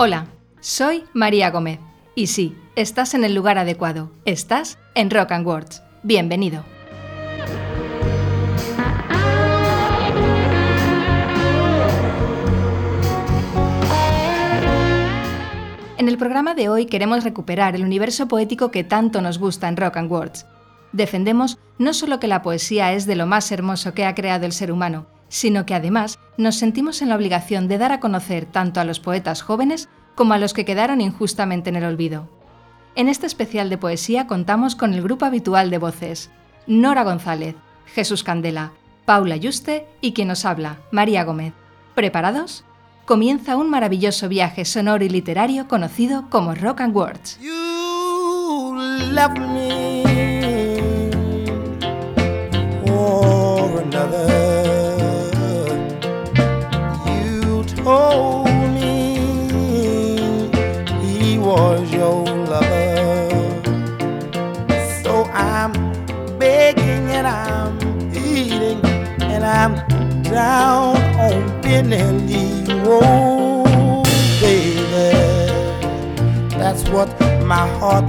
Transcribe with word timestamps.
Hola, 0.00 0.28
soy 0.60 1.02
María 1.12 1.50
Gómez. 1.50 1.80
Y 2.14 2.28
sí, 2.28 2.56
estás 2.76 3.14
en 3.14 3.24
el 3.24 3.34
lugar 3.34 3.58
adecuado. 3.58 4.12
Estás 4.26 4.78
en 4.94 5.10
Rock 5.10 5.32
and 5.32 5.44
Words. 5.44 5.82
Bienvenido. 6.04 6.62
En 15.96 16.08
el 16.08 16.16
programa 16.16 16.54
de 16.54 16.68
hoy 16.68 16.86
queremos 16.86 17.24
recuperar 17.24 17.74
el 17.74 17.82
universo 17.82 18.28
poético 18.28 18.70
que 18.70 18.84
tanto 18.84 19.20
nos 19.20 19.40
gusta 19.40 19.66
en 19.66 19.76
Rock 19.76 19.96
and 19.96 20.12
Words. 20.12 20.46
Defendemos 20.92 21.58
no 21.78 21.92
solo 21.92 22.20
que 22.20 22.28
la 22.28 22.42
poesía 22.42 22.92
es 22.92 23.04
de 23.04 23.16
lo 23.16 23.26
más 23.26 23.50
hermoso 23.50 23.94
que 23.94 24.04
ha 24.04 24.14
creado 24.14 24.46
el 24.46 24.52
ser 24.52 24.70
humano, 24.70 25.06
sino 25.28 25.66
que 25.66 25.74
además 25.74 26.18
nos 26.36 26.56
sentimos 26.56 27.02
en 27.02 27.08
la 27.08 27.16
obligación 27.16 27.68
de 27.68 27.78
dar 27.78 27.92
a 27.92 28.00
conocer 28.00 28.46
tanto 28.46 28.80
a 28.80 28.84
los 28.84 29.00
poetas 29.00 29.42
jóvenes 29.42 29.88
como 30.14 30.34
a 30.34 30.38
los 30.38 30.52
que 30.52 30.64
quedaron 30.64 31.00
injustamente 31.00 31.70
en 31.70 31.76
el 31.76 31.84
olvido. 31.84 32.28
En 32.94 33.08
este 33.08 33.26
especial 33.26 33.70
de 33.70 33.78
poesía 33.78 34.26
contamos 34.26 34.74
con 34.74 34.92
el 34.94 35.02
grupo 35.02 35.24
habitual 35.24 35.70
de 35.70 35.78
voces, 35.78 36.30
Nora 36.66 37.04
González, 37.04 37.54
Jesús 37.86 38.24
Candela, 38.24 38.72
Paula 39.04 39.36
Yuste 39.36 39.86
y 40.00 40.12
quien 40.12 40.28
nos 40.28 40.44
habla, 40.44 40.78
María 40.90 41.24
Gómez. 41.24 41.52
¿Preparados? 41.94 42.64
Comienza 43.06 43.56
un 43.56 43.70
maravilloso 43.70 44.28
viaje 44.28 44.64
sonoro 44.64 45.04
y 45.04 45.08
literario 45.08 45.66
conocido 45.66 46.28
como 46.28 46.54
Rock 46.54 46.82
and 46.82 46.94
Words. 46.94 47.38
Down 70.30 70.96
on 71.18 71.62
Benelli 71.62 72.66
Road, 72.84 74.04
baby. 74.40 75.10
That's 76.56 76.88
what 76.90 77.08
my 77.44 77.66
heart 77.78 78.04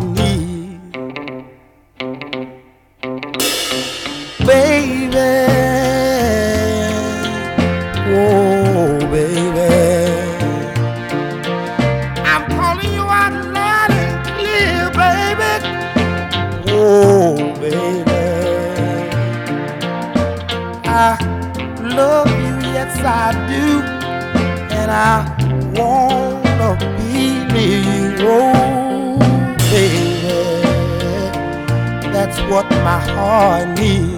my 33.00 33.14
heart 33.14 33.80
needs, 33.80 34.09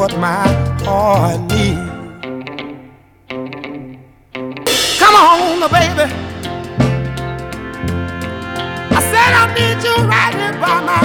what 0.00 0.16
my 0.16 0.48
heart 0.86 1.38
needs. 1.52 1.78
Come 4.98 5.14
on, 5.14 5.60
baby. 5.76 6.06
I 8.96 9.00
said 9.10 9.30
I 9.40 9.44
need 9.54 9.84
you 9.84 9.96
right 10.08 10.34
here 10.34 10.54
by 10.58 10.80
my 10.88 10.99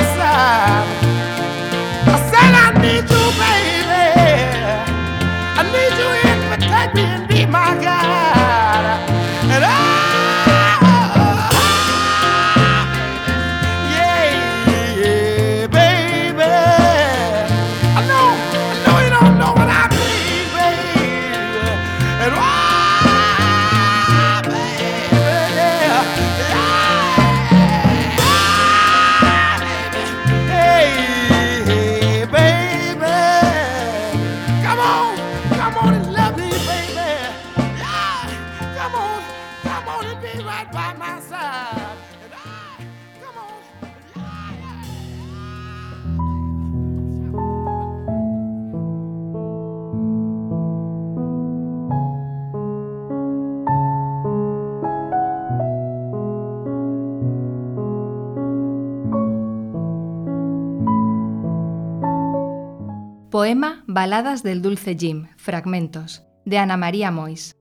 Poema 63.35 63.83
Baladas 63.85 64.43
del 64.43 64.61
Dulce 64.61 64.95
Jim, 64.97 65.27
fragmentos, 65.35 66.23
de 66.45 66.57
Ana 66.57 66.77
María 66.77 67.11
Mois. 67.11 67.57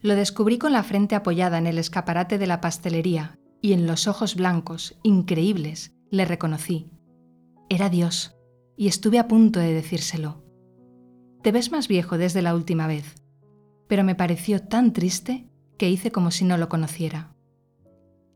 Lo 0.00 0.14
descubrí 0.14 0.56
con 0.56 0.72
la 0.72 0.84
frente 0.84 1.16
apoyada 1.16 1.58
en 1.58 1.66
el 1.66 1.78
escaparate 1.78 2.38
de 2.38 2.46
la 2.46 2.60
pastelería 2.60 3.36
y 3.60 3.72
en 3.72 3.88
los 3.88 4.06
ojos 4.06 4.36
blancos, 4.36 4.94
increíbles, 5.02 5.96
le 6.12 6.26
reconocí. 6.26 6.92
Era 7.68 7.88
Dios, 7.88 8.36
y 8.76 8.86
estuve 8.86 9.18
a 9.18 9.26
punto 9.26 9.58
de 9.58 9.74
decírselo. 9.74 10.44
Te 11.42 11.50
ves 11.50 11.72
más 11.72 11.88
viejo 11.88 12.16
desde 12.16 12.40
la 12.40 12.54
última 12.54 12.86
vez, 12.86 13.16
pero 13.88 14.04
me 14.04 14.14
pareció 14.14 14.62
tan 14.62 14.92
triste 14.92 15.50
que 15.76 15.90
hice 15.90 16.12
como 16.12 16.30
si 16.30 16.44
no 16.44 16.56
lo 16.56 16.68
conociera. 16.68 17.34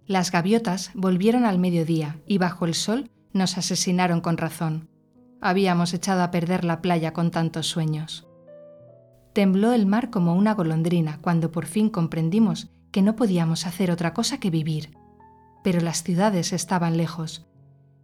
Las 0.06 0.32
gaviotas 0.32 0.90
volvieron 0.94 1.44
al 1.44 1.60
mediodía 1.60 2.20
y 2.26 2.38
bajo 2.38 2.66
el 2.66 2.74
sol 2.74 3.12
nos 3.32 3.58
asesinaron 3.58 4.20
con 4.20 4.38
razón 4.38 4.88
habíamos 5.40 5.94
echado 5.94 6.22
a 6.22 6.30
perder 6.30 6.64
la 6.64 6.80
playa 6.80 7.12
con 7.12 7.30
tantos 7.30 7.66
sueños. 7.66 8.26
Tembló 9.32 9.72
el 9.72 9.86
mar 9.86 10.10
como 10.10 10.34
una 10.34 10.54
golondrina 10.54 11.18
cuando 11.20 11.50
por 11.50 11.66
fin 11.66 11.90
comprendimos 11.90 12.70
que 12.92 13.02
no 13.02 13.16
podíamos 13.16 13.66
hacer 13.66 13.90
otra 13.90 14.14
cosa 14.14 14.38
que 14.38 14.50
vivir. 14.50 14.96
pero 15.64 15.80
las 15.80 16.02
ciudades 16.02 16.52
estaban 16.52 16.98
lejos, 16.98 17.46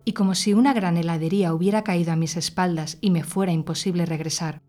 y 0.04 0.14
como 0.14 0.34
si 0.34 0.54
una 0.54 0.72
gran 0.72 0.96
heladería 0.96 1.52
hubiera 1.52 1.84
caído 1.84 2.10
a 2.10 2.16
mis 2.16 2.36
espaldas 2.36 2.96
y 3.02 3.10
me 3.10 3.22
fuera 3.22 3.52
imposible 3.52 4.06
regresar. 4.06 4.62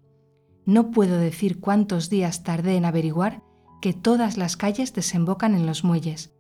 No 0.66 0.92
puedo 0.92 1.18
decir 1.18 1.62
cuántos 1.62 2.10
días 2.10 2.44
tardé 2.44 2.76
en 2.76 2.84
averiguar 2.84 3.42
que 3.82 3.94
todas 3.94 4.38
las 4.38 4.58
calles 4.58 4.94
desembocan 4.94 5.56
en 5.56 5.66
los 5.66 5.86
muelles, 5.86 6.34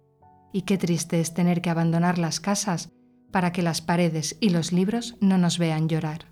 y 0.51 0.63
qué 0.63 0.77
triste 0.77 1.21
es 1.21 1.33
tener 1.33 1.61
que 1.61 1.69
abandonar 1.69 2.17
las 2.17 2.41
casas 2.41 2.91
para 3.31 3.51
que 3.51 3.61
las 3.61 3.81
paredes 3.81 4.37
y 4.39 4.49
los 4.49 4.71
libros 4.71 5.15
no 5.19 5.37
nos 5.37 5.57
vean 5.57 5.87
llorar. 5.89 6.25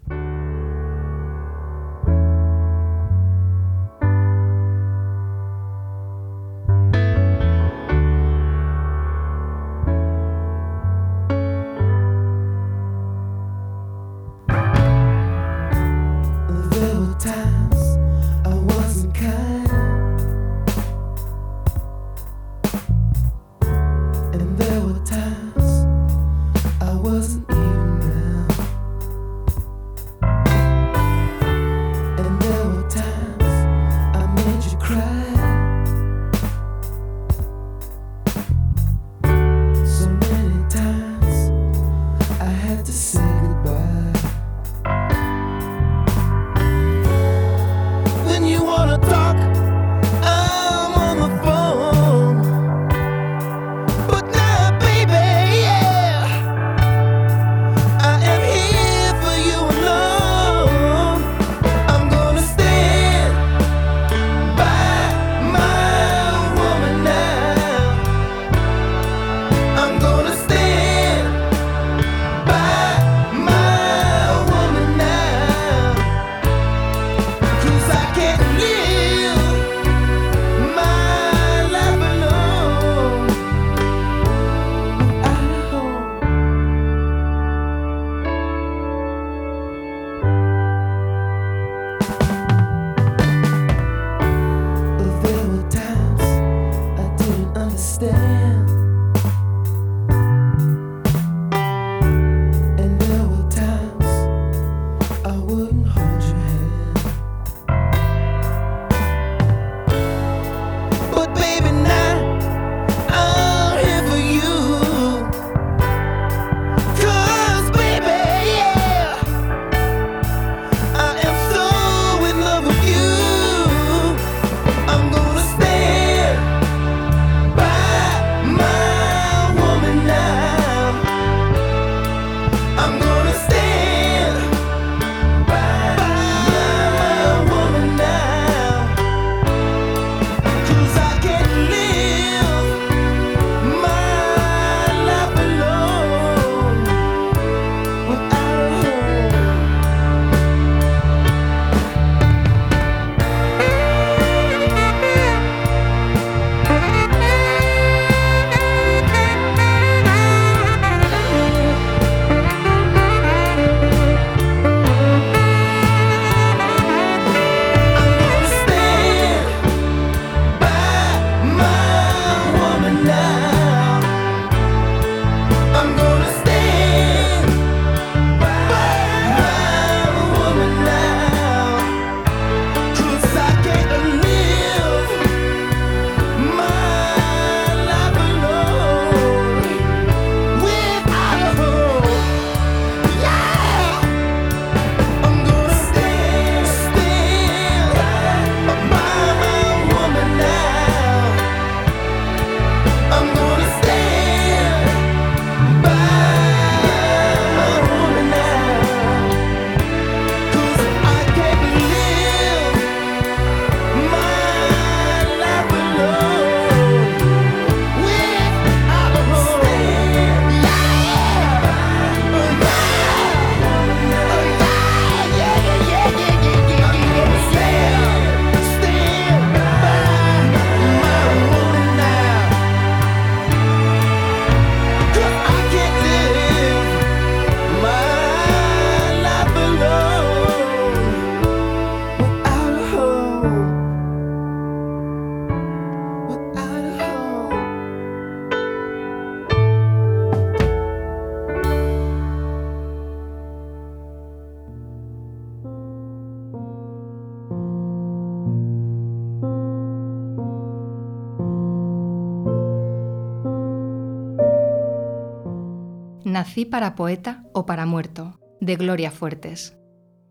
Nací 266.40 266.64
para 266.64 266.96
poeta 266.96 267.44
o 267.54 267.66
para 267.66 267.86
muerto, 267.86 268.40
de 268.62 268.78
Gloria 268.78 269.12
Fuertes. 269.12 269.78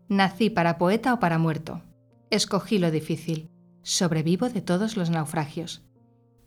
Nací 0.07 0.49
para 0.49 0.79
poeta 0.79 1.13
o 1.13 1.19
para 1.19 1.37
muerto. 1.37 1.83
Escogí 2.31 2.79
lo 2.79 2.89
difícil. 2.89 3.51
Sobrevivo 3.83 4.49
de 4.49 4.61
todos 4.61 4.97
los 4.97 5.11
naufragios. 5.11 5.85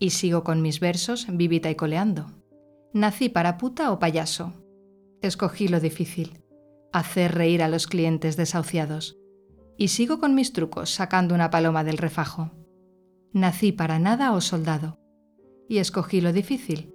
Y 0.01 0.11
sigo 0.11 0.43
con 0.43 0.63
mis 0.63 0.81
versos 0.81 1.29
vivita 1.31 1.71
y 1.71 1.77
coleando. 1.77 2.33
Nací 2.93 3.29
para 3.29 3.57
puta 3.57 3.93
o 3.93 4.01
payaso. 4.01 4.53
Escogí 5.21 5.69
lo 5.69 5.79
difícil, 5.79 6.43
hacer 6.93 7.33
reír 7.33 7.63
a 7.63 7.69
los 7.69 7.87
clientes 7.87 8.37
desahuciados. 8.37 9.17
Y 9.79 9.89
sigo 9.89 10.19
con 10.19 10.35
mis 10.35 10.53
trucos 10.53 10.91
sacando 10.91 11.37
una 11.37 11.51
paloma 11.51 11.85
del 11.85 11.99
refajo. 11.99 12.51
Nací 13.33 13.71
para 13.71 14.01
nada 14.01 14.33
o 14.33 14.41
soldado. 14.41 14.99
Y 15.69 15.79
escogí 15.79 16.21
lo 16.21 16.33
difícil, 16.33 16.93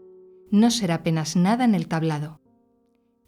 no 0.51 0.69
ser 0.69 0.91
apenas 0.91 1.37
nada 1.37 1.63
en 1.63 1.73
el 1.73 1.87
tablado. 1.87 2.41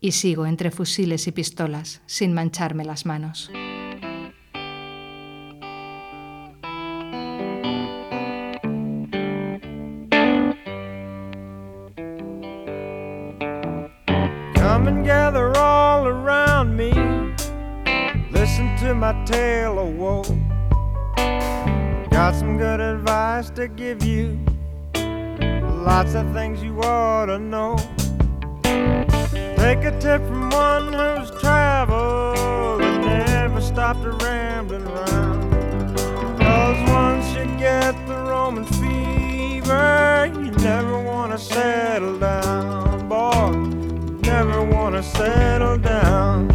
Y 0.01 0.11
sigo 0.13 0.45
entre 0.45 0.71
fusiles 0.71 1.27
y 1.27 1.31
pistolas 1.31 2.01
sin 2.05 2.33
mancharme 2.33 2.85
las 2.85 3.05
manos. 3.05 3.51
Come 14.55 14.87
and 14.87 15.05
gather 15.05 15.51
all 15.57 16.07
around 16.07 16.77
me. 16.77 16.91
Listen 18.31 18.73
to 18.77 18.95
my 18.95 19.13
tale 19.25 19.79
of 19.79 19.95
woe. 19.97 20.23
Got 22.09 22.35
some 22.35 22.57
good 22.57 22.79
advice 22.79 23.49
to 23.51 23.67
give 23.67 24.01
you. 24.05 24.39
Lots 24.95 26.15
of 26.15 26.31
things 26.33 26.63
you 26.63 26.79
ought 26.81 27.25
to 27.25 27.37
know. 27.37 27.75
Take 29.69 29.83
a 29.83 29.99
tip 29.99 30.25
from 30.25 30.49
one 30.49 30.93
who's 30.93 31.29
traveled 31.39 32.81
and 32.81 33.05
never 33.05 33.61
stopped 33.61 34.03
a 34.03 34.09
rambling 34.25 34.83
round. 34.83 35.95
Cause 36.39 36.89
once 36.89 37.35
you 37.35 37.45
get 37.59 37.93
the 38.07 38.15
Roman 38.15 38.65
fever, 38.65 40.31
you 40.33 40.49
never 40.63 40.99
wanna 40.99 41.37
settle 41.37 42.17
down, 42.17 43.07
boy. 43.07 43.51
Never 44.27 44.63
wanna 44.63 45.03
settle 45.03 45.77
down. 45.77 46.48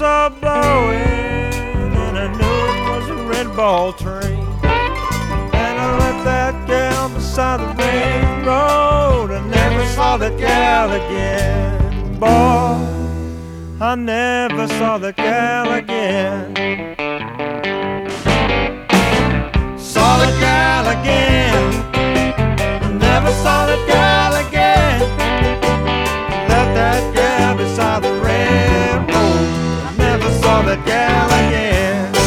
Whistle 0.00 0.30
blowing, 0.40 1.52
and 1.94 2.18
I 2.18 2.26
knew 2.28 2.60
it 2.72 2.80
was 2.88 3.06
a 3.10 3.16
red 3.28 3.54
ball 3.54 3.92
train. 3.92 4.46
And 5.52 5.78
I 5.78 5.98
left 5.98 6.24
that 6.24 6.66
gal 6.66 7.10
beside 7.10 7.60
the 7.60 7.74
main 7.74 8.46
road. 8.46 9.30
I 9.30 9.46
never 9.46 9.84
saw 9.88 10.16
that 10.16 10.38
gal 10.38 10.90
again. 10.90 12.18
Boy, 12.18 12.78
I 13.80 13.94
never 13.94 14.66
saw 14.68 14.96
the 14.96 15.12
gal 15.12 15.70
again. 15.74 16.54
Saw 19.78 20.18
the 20.24 20.32
gal 20.40 20.88
again. 20.98 21.70
Never 22.98 23.32
saw 23.42 23.66
the 23.66 23.76
gal 23.86 24.34
again. 24.46 25.00
Left 26.48 26.74
that 26.74 27.14
gal 27.14 27.54
beside 27.58 28.02
the 28.02 28.12
railroad. 28.24 29.69
Never 30.60 30.76
the 30.76 30.82
gal 30.84 31.46
again. 31.46 32.19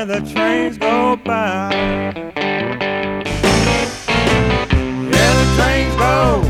Hear 0.00 0.20
the 0.20 0.32
trains 0.32 0.78
go 0.78 1.16
by. 1.16 1.70
Hear 5.12 5.32
the 5.38 5.46
trains 5.56 5.94
go. 5.96 6.42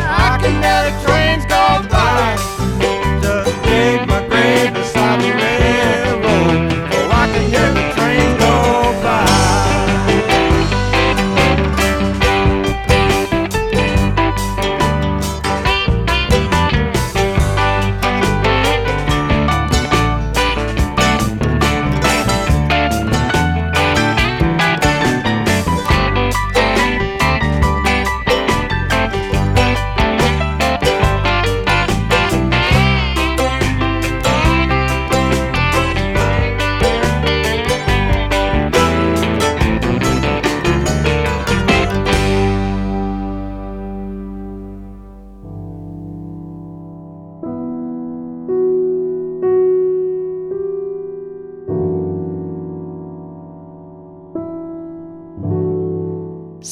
I 0.00 0.38
can 0.40 0.54
hear 0.62 0.82
the 0.88 0.94
trains 1.06 1.44
go 1.46 1.88
by. 1.88 1.91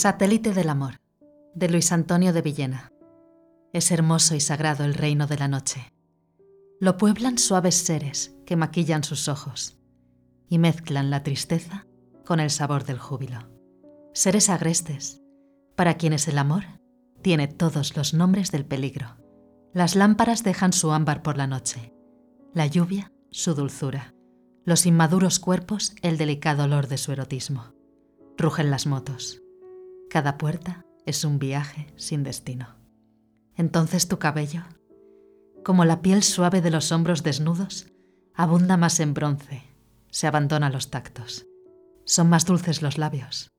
Satélite 0.00 0.54
del 0.54 0.70
Amor, 0.70 1.02
de 1.54 1.68
Luis 1.68 1.92
Antonio 1.92 2.32
de 2.32 2.40
Villena. 2.40 2.90
Es 3.74 3.90
hermoso 3.90 4.34
y 4.34 4.40
sagrado 4.40 4.82
el 4.84 4.94
reino 4.94 5.26
de 5.26 5.36
la 5.36 5.46
noche. 5.46 5.92
Lo 6.80 6.96
pueblan 6.96 7.36
suaves 7.36 7.74
seres 7.74 8.34
que 8.46 8.56
maquillan 8.56 9.04
sus 9.04 9.28
ojos 9.28 9.78
y 10.48 10.56
mezclan 10.56 11.10
la 11.10 11.22
tristeza 11.22 11.86
con 12.24 12.40
el 12.40 12.48
sabor 12.48 12.84
del 12.84 12.98
júbilo. 12.98 13.50
Seres 14.14 14.48
agrestes, 14.48 15.20
para 15.76 15.98
quienes 15.98 16.28
el 16.28 16.38
amor 16.38 16.64
tiene 17.20 17.46
todos 17.46 17.94
los 17.94 18.14
nombres 18.14 18.50
del 18.50 18.64
peligro. 18.64 19.18
Las 19.74 19.96
lámparas 19.96 20.42
dejan 20.42 20.72
su 20.72 20.92
ámbar 20.92 21.22
por 21.22 21.36
la 21.36 21.46
noche, 21.46 21.92
la 22.54 22.64
lluvia 22.66 23.12
su 23.30 23.54
dulzura, 23.54 24.14
los 24.64 24.86
inmaduros 24.86 25.40
cuerpos 25.40 25.94
el 26.00 26.16
delicado 26.16 26.64
olor 26.64 26.88
de 26.88 26.96
su 26.96 27.12
erotismo. 27.12 27.74
Rugen 28.38 28.70
las 28.70 28.86
motos. 28.86 29.39
Cada 30.10 30.38
puerta 30.38 30.84
es 31.06 31.24
un 31.24 31.38
viaje 31.38 31.86
sin 31.94 32.24
destino. 32.24 32.74
Entonces 33.54 34.08
tu 34.08 34.18
cabello, 34.18 34.64
como 35.64 35.84
la 35.84 36.02
piel 36.02 36.24
suave 36.24 36.60
de 36.60 36.72
los 36.72 36.90
hombros 36.90 37.22
desnudos, 37.22 37.86
abunda 38.34 38.76
más 38.76 38.98
en 38.98 39.14
bronce, 39.14 39.62
se 40.10 40.26
abandona 40.26 40.68
los 40.68 40.90
tactos. 40.90 41.46
Son 42.04 42.28
más 42.28 42.44
dulces 42.44 42.82
los 42.82 42.98
labios. 42.98 43.52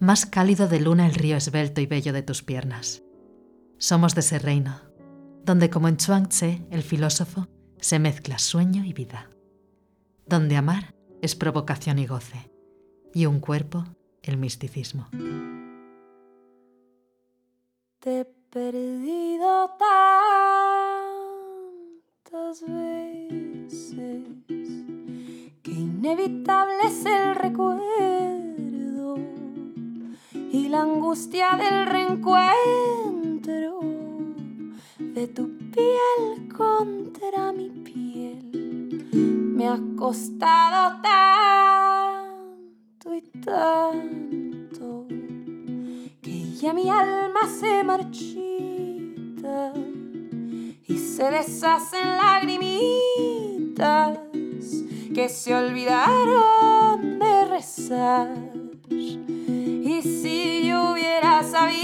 Más 0.00 0.26
cálido 0.26 0.66
de 0.66 0.80
luna 0.80 1.06
el 1.06 1.14
río 1.14 1.36
esbelto 1.36 1.80
y 1.80 1.86
bello 1.86 2.12
de 2.12 2.22
tus 2.22 2.42
piernas. 2.42 3.04
Somos 3.78 4.16
de 4.16 4.22
ese 4.22 4.40
reino, 4.40 4.80
donde 5.44 5.70
como 5.70 5.86
en 5.86 5.96
Chuang-Tse, 5.96 6.66
el 6.72 6.82
filósofo, 6.82 7.46
se 7.78 8.00
mezcla 8.00 8.38
sueño 8.38 8.84
y 8.84 8.94
vida. 8.94 9.30
Donde 10.26 10.56
amar 10.56 10.96
es 11.20 11.36
provocación 11.36 12.00
y 12.00 12.06
goce, 12.06 12.50
y 13.14 13.26
un 13.26 13.38
cuerpo 13.38 13.84
el 14.22 14.38
misticismo. 14.38 15.08
Te 18.02 18.22
he 18.22 18.24
perdido 18.24 19.70
tantas 21.78 22.64
veces 22.66 24.24
que 25.62 25.70
inevitable 25.70 26.74
es 26.84 27.06
el 27.06 27.36
recuerdo 27.36 29.18
y 30.34 30.68
la 30.68 30.82
angustia 30.82 31.56
del 31.56 31.86
reencuentro 31.86 33.78
de 34.98 35.28
tu 35.28 35.56
piel 35.70 36.48
contra 36.56 37.52
mi 37.52 37.70
piel. 37.70 39.06
Me 39.12 39.68
ha 39.68 39.78
costado 39.96 41.00
tanto 41.02 43.14
y 43.14 43.20
tanto 43.44 44.41
que 46.62 46.72
mi 46.72 46.88
alma 46.88 47.40
se 47.58 47.82
marchita 47.82 49.72
y 50.86 50.96
se 50.96 51.28
deshacen 51.28 52.16
lagrimitas 52.16 54.20
que 55.12 55.28
se 55.28 55.56
olvidaron 55.56 57.18
de 57.18 57.44
rezar. 57.46 58.28
Y 58.88 60.02
si 60.02 60.68
yo 60.68 60.92
hubiera 60.92 61.42
sabido 61.42 61.82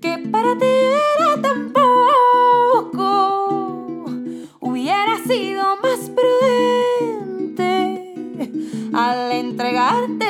que 0.00 0.18
para 0.32 0.58
ti 0.58 0.66
era 0.66 1.40
tan 1.40 1.72
poco, 1.72 2.96
hubiera 4.58 5.16
sido 5.24 5.76
más 5.76 6.10
prudente 6.10 8.16
al 8.92 9.30
entregarte 9.30 10.23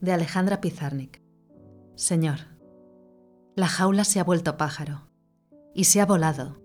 de 0.00 0.12
Alejandra 0.12 0.60
Pizarnik. 0.60 1.20
Señor, 1.96 2.38
la 3.56 3.66
jaula 3.66 4.04
se 4.04 4.20
ha 4.20 4.24
vuelto 4.24 4.56
pájaro, 4.56 5.08
y 5.74 5.84
se 5.84 6.00
ha 6.00 6.06
volado, 6.06 6.62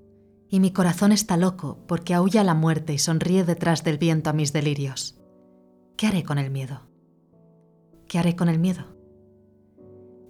y 0.47 0.59
mi 0.59 0.71
corazón 0.71 1.11
está 1.11 1.37
loco 1.37 1.83
porque 1.87 2.13
aúlla 2.13 2.43
la 2.43 2.53
muerte 2.53 2.93
y 2.93 2.99
sonríe 2.99 3.43
detrás 3.43 3.83
del 3.83 3.97
viento 3.97 4.29
a 4.29 4.33
mis 4.33 4.53
delirios. 4.53 5.19
¿Qué 5.97 6.07
haré 6.07 6.23
con 6.23 6.37
el 6.37 6.51
miedo? 6.51 6.81
¿Qué 8.07 8.19
haré 8.19 8.35
con 8.35 8.47
el 8.47 8.59
miedo? 8.59 8.95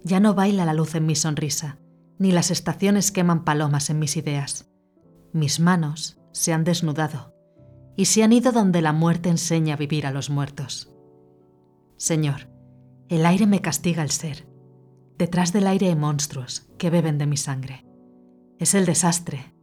Ya 0.02 0.18
no 0.18 0.34
baila 0.34 0.64
la 0.64 0.74
luz 0.74 0.94
en 0.94 1.04
mi 1.04 1.16
sonrisa, 1.16 1.78
ni 2.18 2.32
las 2.32 2.50
estaciones 2.50 3.12
queman 3.12 3.44
palomas 3.44 3.90
en 3.90 3.98
mis 3.98 4.16
ideas. 4.16 4.70
Mis 5.32 5.60
manos 5.60 6.18
se 6.32 6.54
han 6.54 6.64
desnudado, 6.64 7.34
y 7.94 8.06
se 8.06 8.22
han 8.22 8.32
ido 8.32 8.52
donde 8.52 8.80
la 8.80 8.94
muerte 8.94 9.28
enseña 9.28 9.74
a 9.74 9.76
vivir 9.76 10.06
a 10.06 10.12
los 10.12 10.30
muertos. 10.30 10.95
Señor, 11.96 12.48
el 13.08 13.24
aire 13.24 13.46
me 13.46 13.60
castiga 13.60 14.02
el 14.02 14.10
ser. 14.10 14.46
Detrás 15.16 15.52
del 15.52 15.66
aire 15.66 15.88
hay 15.88 15.96
monstruos 15.96 16.68
que 16.78 16.90
beben 16.90 17.18
de 17.18 17.26
mi 17.26 17.36
sangre. 17.36 17.86
Es 18.58 18.74
el 18.74 18.84
desastre. 18.84 19.54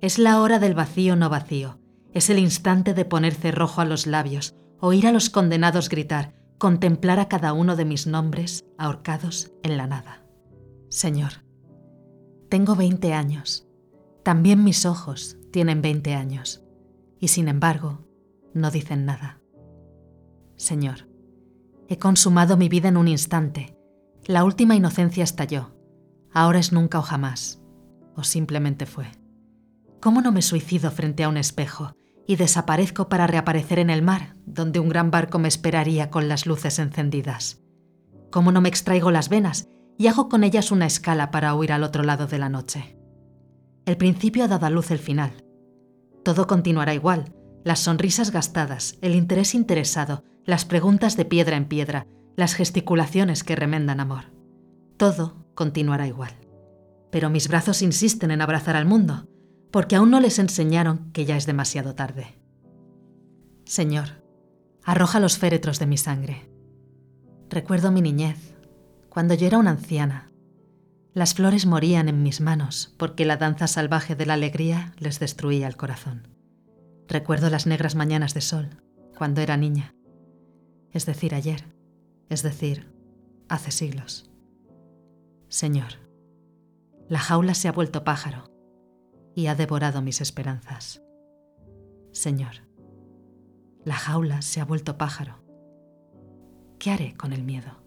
Es 0.00 0.18
la 0.18 0.40
hora 0.40 0.58
del 0.58 0.74
vacío 0.74 1.16
no 1.16 1.30
vacío. 1.30 1.78
Es 2.12 2.28
el 2.28 2.38
instante 2.38 2.92
de 2.92 3.04
poner 3.04 3.34
cerrojo 3.34 3.80
a 3.80 3.84
los 3.84 4.06
labios, 4.06 4.54
oír 4.80 5.06
a 5.06 5.12
los 5.12 5.30
condenados 5.30 5.88
gritar, 5.88 6.34
contemplar 6.58 7.20
a 7.20 7.28
cada 7.28 7.52
uno 7.54 7.74
de 7.76 7.84
mis 7.84 8.06
nombres 8.06 8.66
ahorcados 8.76 9.52
en 9.62 9.76
la 9.76 9.86
nada. 9.86 10.26
Señor, 10.88 11.44
tengo 12.50 12.76
20 12.76 13.14
años. 13.14 13.66
También 14.22 14.62
mis 14.62 14.84
ojos 14.84 15.38
tienen 15.52 15.80
20 15.80 16.14
años. 16.14 16.62
Y 17.18 17.28
sin 17.28 17.48
embargo, 17.48 18.04
no 18.52 18.70
dicen 18.70 19.06
nada. 19.06 19.40
Señor, 20.56 21.08
he 21.92 21.98
consumado 21.98 22.56
mi 22.56 22.70
vida 22.70 22.88
en 22.88 22.96
un 22.96 23.06
instante. 23.06 23.76
La 24.24 24.44
última 24.44 24.74
inocencia 24.74 25.22
estalló. 25.22 25.76
Ahora 26.32 26.58
es 26.58 26.72
nunca 26.72 26.98
o 26.98 27.02
jamás. 27.02 27.60
O 28.16 28.24
simplemente 28.24 28.86
fue. 28.86 29.08
¿Cómo 30.00 30.22
no 30.22 30.32
me 30.32 30.40
suicido 30.40 30.90
frente 30.90 31.22
a 31.22 31.28
un 31.28 31.36
espejo 31.36 31.94
y 32.26 32.36
desaparezco 32.36 33.10
para 33.10 33.26
reaparecer 33.26 33.78
en 33.78 33.90
el 33.90 34.00
mar, 34.00 34.36
donde 34.46 34.80
un 34.80 34.88
gran 34.88 35.10
barco 35.10 35.38
me 35.38 35.48
esperaría 35.48 36.08
con 36.08 36.28
las 36.28 36.46
luces 36.46 36.78
encendidas? 36.78 37.60
¿Cómo 38.30 38.52
no 38.52 38.62
me 38.62 38.70
extraigo 38.70 39.10
las 39.10 39.28
venas 39.28 39.68
y 39.98 40.06
hago 40.06 40.30
con 40.30 40.44
ellas 40.44 40.70
una 40.70 40.86
escala 40.86 41.30
para 41.30 41.54
huir 41.54 41.72
al 41.72 41.84
otro 41.84 42.04
lado 42.04 42.26
de 42.26 42.38
la 42.38 42.48
noche? 42.48 42.96
El 43.84 43.98
principio 43.98 44.44
ha 44.44 44.48
dado 44.48 44.64
a 44.64 44.70
luz 44.70 44.90
el 44.92 44.98
final. 44.98 45.44
Todo 46.24 46.46
continuará 46.46 46.94
igual, 46.94 47.34
las 47.64 47.80
sonrisas 47.80 48.30
gastadas, 48.30 48.98
el 49.00 49.14
interés 49.14 49.54
interesado, 49.54 50.24
las 50.44 50.64
preguntas 50.64 51.16
de 51.16 51.24
piedra 51.24 51.56
en 51.56 51.66
piedra, 51.66 52.06
las 52.36 52.54
gesticulaciones 52.54 53.44
que 53.44 53.56
remendan 53.56 54.00
amor. 54.00 54.32
Todo 54.96 55.46
continuará 55.54 56.06
igual. 56.06 56.32
Pero 57.10 57.30
mis 57.30 57.48
brazos 57.48 57.82
insisten 57.82 58.30
en 58.30 58.40
abrazar 58.40 58.74
al 58.74 58.86
mundo, 58.86 59.28
porque 59.70 59.96
aún 59.96 60.10
no 60.10 60.20
les 60.20 60.38
enseñaron 60.38 61.12
que 61.12 61.24
ya 61.24 61.36
es 61.36 61.46
demasiado 61.46 61.94
tarde. 61.94 62.38
Señor, 63.64 64.22
arroja 64.82 65.20
los 65.20 65.38
féretros 65.38 65.78
de 65.78 65.86
mi 65.86 65.96
sangre. 65.96 66.50
Recuerdo 67.48 67.92
mi 67.92 68.00
niñez, 68.00 68.56
cuando 69.08 69.34
yo 69.34 69.46
era 69.46 69.58
una 69.58 69.70
anciana. 69.70 70.32
Las 71.14 71.34
flores 71.34 71.66
morían 71.66 72.08
en 72.08 72.22
mis 72.22 72.40
manos 72.40 72.94
porque 72.96 73.26
la 73.26 73.36
danza 73.36 73.66
salvaje 73.66 74.16
de 74.16 74.24
la 74.24 74.34
alegría 74.34 74.94
les 74.98 75.20
destruía 75.20 75.66
el 75.68 75.76
corazón. 75.76 76.28
Recuerdo 77.12 77.50
las 77.50 77.66
negras 77.66 77.94
mañanas 77.94 78.32
de 78.32 78.40
sol, 78.40 78.70
cuando 79.18 79.42
era 79.42 79.58
niña. 79.58 79.94
Es 80.92 81.04
decir, 81.04 81.34
ayer. 81.34 81.62
Es 82.30 82.42
decir, 82.42 82.90
hace 83.50 83.70
siglos. 83.70 84.30
Señor, 85.48 86.00
la 87.10 87.18
jaula 87.18 87.52
se 87.52 87.68
ha 87.68 87.72
vuelto 87.72 88.02
pájaro 88.02 88.44
y 89.34 89.48
ha 89.48 89.54
devorado 89.54 90.00
mis 90.00 90.22
esperanzas. 90.22 91.02
Señor, 92.12 92.66
la 93.84 93.96
jaula 93.96 94.40
se 94.40 94.62
ha 94.62 94.64
vuelto 94.64 94.96
pájaro. 94.96 95.44
¿Qué 96.78 96.92
haré 96.92 97.14
con 97.14 97.34
el 97.34 97.42
miedo? 97.42 97.81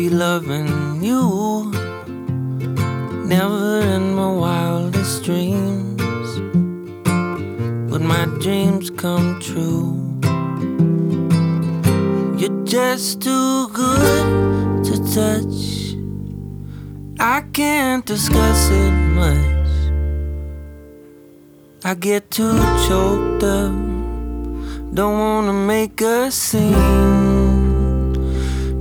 Be 0.00 0.08
loving 0.08 1.02
you. 1.02 1.70
Never 3.34 3.80
in 3.96 4.14
my 4.14 4.32
wildest 4.44 5.24
dreams 5.24 6.28
would 7.90 8.04
my 8.14 8.24
dreams 8.44 8.88
come 8.88 9.28
true. 9.48 9.92
You're 12.38 12.64
just 12.64 13.20
too 13.20 13.68
good 13.80 14.26
to 14.86 14.94
touch. 15.18 15.60
I 17.18 17.42
can't 17.52 18.04
discuss 18.06 18.60
it 18.70 18.94
much. 19.20 19.70
I 21.84 21.92
get 21.94 22.30
too 22.30 22.58
choked 22.88 23.42
up. 23.42 23.74
Don't 24.94 25.16
wanna 25.24 25.52
make 25.52 26.00
a 26.00 26.30
scene. 26.30 27.39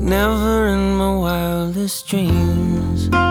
Never 0.09 0.69
in 0.69 0.95
my 0.95 1.15
wildest 1.17 2.07
dreams. 2.07 3.28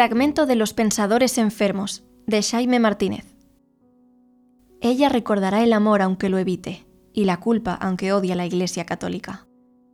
Fragmento 0.00 0.46
de 0.46 0.56
Los 0.56 0.72
Pensadores 0.72 1.36
Enfermos, 1.36 2.04
de 2.26 2.42
Jaime 2.42 2.78
Martínez. 2.78 3.36
Ella 4.80 5.10
recordará 5.10 5.62
el 5.62 5.74
amor 5.74 6.00
aunque 6.00 6.30
lo 6.30 6.38
evite, 6.38 6.86
y 7.12 7.26
la 7.26 7.38
culpa 7.38 7.74
aunque 7.74 8.14
odia 8.14 8.34
la 8.34 8.46
Iglesia 8.46 8.86
Católica, 8.86 9.46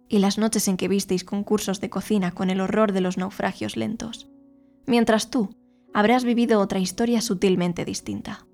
y 0.09 0.21
las 0.21 0.38
noches 0.38 0.69
en 0.69 0.77
que 0.77 0.87
visteis 0.87 1.25
concursos 1.25 1.81
de 1.81 1.90
cocina 1.90 2.31
con 2.31 2.51
el 2.51 2.61
horror 2.61 2.92
de 2.92 3.01
los 3.01 3.19
naufragios 3.19 3.77
lentos, 3.77 4.29
mientras 4.87 5.29
tú 5.29 5.51
habrás 5.92 6.23
vivido 6.23 6.61
otra 6.61 6.79
historia 6.79 7.21
sutilmente 7.21 7.85
distinta, 7.85 8.47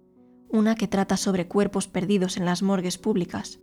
una 0.48 0.74
que 0.74 0.88
trata 0.88 1.18
sobre 1.18 1.48
cuerpos 1.48 1.86
perdidos 1.86 2.38
en 2.38 2.46
las 2.46 2.62
morgues 2.62 2.96
públicas 2.96 3.60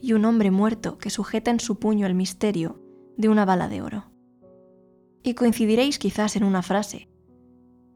y 0.00 0.14
un 0.14 0.24
hombre 0.24 0.50
muerto 0.50 0.96
que 0.96 1.10
sujeta 1.10 1.50
en 1.50 1.60
su 1.60 1.78
puño 1.78 2.06
el 2.06 2.14
misterio 2.14 2.80
de 3.18 3.28
una 3.28 3.44
bala 3.44 3.68
de 3.68 3.82
oro. 3.82 4.06
Y 5.22 5.34
coincidiréis 5.34 5.98
quizás 5.98 6.36
en 6.36 6.42
una 6.42 6.62
frase. 6.62 7.10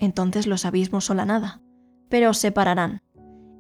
Entonces 0.01 0.47
los 0.47 0.65
abismos 0.65 1.11
o 1.11 1.15
la 1.15 1.27
nada, 1.27 1.61
pero 2.09 2.31
os 2.31 2.39
separarán. 2.39 3.03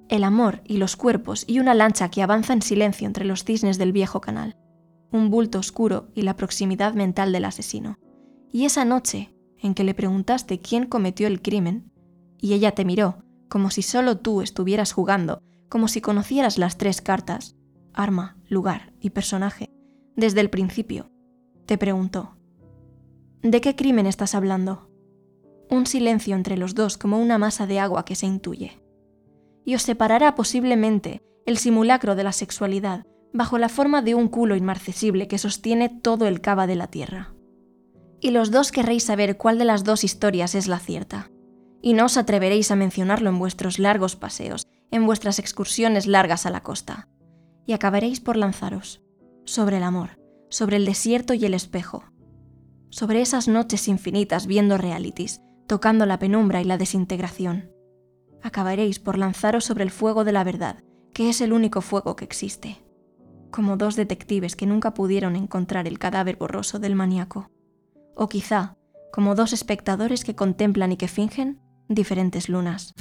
El 0.08 0.24
amor 0.24 0.62
y 0.64 0.78
los 0.78 0.96
cuerpos 0.96 1.44
y 1.46 1.60
una 1.60 1.74
lancha 1.74 2.10
que 2.10 2.22
avanza 2.22 2.54
en 2.54 2.62
silencio 2.62 3.06
entre 3.06 3.26
los 3.26 3.44
cisnes 3.44 3.78
del 3.78 3.92
viejo 3.92 4.20
canal. 4.20 4.56
Un 5.12 5.30
bulto 5.30 5.58
oscuro 5.58 6.08
y 6.14 6.22
la 6.22 6.36
proximidad 6.36 6.94
mental 6.94 7.30
del 7.30 7.44
asesino. 7.44 7.98
Y 8.50 8.64
esa 8.64 8.84
noche 8.84 9.32
en 9.58 9.74
que 9.74 9.84
le 9.84 9.94
preguntaste 9.94 10.60
quién 10.60 10.86
cometió 10.86 11.26
el 11.26 11.42
crimen, 11.42 11.92
y 12.38 12.54
ella 12.54 12.72
te 12.72 12.86
miró 12.86 13.22
como 13.50 13.70
si 13.70 13.82
solo 13.82 14.16
tú 14.16 14.40
estuvieras 14.40 14.92
jugando, 14.92 15.42
como 15.68 15.88
si 15.88 16.00
conocieras 16.00 16.56
las 16.56 16.78
tres 16.78 17.02
cartas, 17.02 17.56
arma, 17.92 18.38
lugar 18.48 18.94
y 19.00 19.10
personaje, 19.10 19.70
desde 20.16 20.40
el 20.40 20.48
principio, 20.48 21.10
te 21.66 21.76
preguntó, 21.76 22.36
¿de 23.42 23.60
qué 23.60 23.76
crimen 23.76 24.06
estás 24.06 24.34
hablando? 24.34 24.89
Un 25.70 25.86
silencio 25.86 26.34
entre 26.34 26.56
los 26.56 26.74
dos 26.74 26.98
como 26.98 27.18
una 27.18 27.38
masa 27.38 27.66
de 27.66 27.78
agua 27.78 28.04
que 28.04 28.16
se 28.16 28.26
intuye. 28.26 28.82
Y 29.64 29.74
os 29.74 29.82
separará 29.82 30.34
posiblemente 30.34 31.22
el 31.46 31.58
simulacro 31.58 32.14
de 32.16 32.24
la 32.24 32.32
sexualidad 32.32 33.06
bajo 33.32 33.58
la 33.58 33.68
forma 33.68 34.02
de 34.02 34.14
un 34.14 34.28
culo 34.28 34.56
inmarcesible 34.56 35.28
que 35.28 35.38
sostiene 35.38 35.88
todo 35.88 36.26
el 36.26 36.40
cava 36.40 36.66
de 36.66 36.74
la 36.74 36.88
tierra. 36.88 37.32
Y 38.20 38.32
los 38.32 38.50
dos 38.50 38.72
querréis 38.72 39.04
saber 39.04 39.36
cuál 39.36 39.58
de 39.58 39.64
las 39.64 39.84
dos 39.84 40.04
historias 40.04 40.54
es 40.54 40.66
la 40.66 40.78
cierta. 40.78 41.30
Y 41.80 41.94
no 41.94 42.06
os 42.06 42.16
atreveréis 42.16 42.70
a 42.70 42.76
mencionarlo 42.76 43.30
en 43.30 43.38
vuestros 43.38 43.78
largos 43.78 44.16
paseos, 44.16 44.66
en 44.90 45.06
vuestras 45.06 45.38
excursiones 45.38 46.06
largas 46.06 46.44
a 46.44 46.50
la 46.50 46.62
costa 46.62 47.08
y 47.66 47.72
acabaréis 47.72 48.20
por 48.20 48.36
lanzaros 48.36 49.00
sobre 49.44 49.76
el 49.76 49.84
amor, 49.84 50.18
sobre 50.48 50.76
el 50.76 50.84
desierto 50.84 51.34
y 51.34 51.44
el 51.44 51.54
espejo, 51.54 52.02
sobre 52.90 53.20
esas 53.20 53.46
noches 53.46 53.86
infinitas 53.86 54.48
viendo 54.48 54.76
realities, 54.76 55.40
tocando 55.70 56.04
la 56.04 56.18
penumbra 56.18 56.60
y 56.60 56.64
la 56.64 56.78
desintegración. 56.78 57.70
Acabaréis 58.42 58.98
por 58.98 59.16
lanzaros 59.16 59.64
sobre 59.64 59.84
el 59.84 59.92
fuego 59.92 60.24
de 60.24 60.32
la 60.32 60.42
verdad, 60.42 60.82
que 61.14 61.28
es 61.28 61.40
el 61.40 61.52
único 61.52 61.80
fuego 61.80 62.16
que 62.16 62.24
existe, 62.24 62.82
como 63.52 63.76
dos 63.76 63.94
detectives 63.94 64.56
que 64.56 64.66
nunca 64.66 64.94
pudieron 64.94 65.36
encontrar 65.36 65.86
el 65.86 66.00
cadáver 66.00 66.38
borroso 66.38 66.80
del 66.80 66.96
maníaco, 66.96 67.52
o 68.16 68.28
quizá 68.28 68.78
como 69.12 69.36
dos 69.36 69.52
espectadores 69.52 70.24
que 70.24 70.34
contemplan 70.34 70.90
y 70.90 70.96
que 70.96 71.06
fingen 71.06 71.60
diferentes 71.88 72.48
lunas. 72.48 72.92